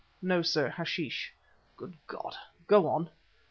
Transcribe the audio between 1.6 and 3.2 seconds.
"Good God! Go on."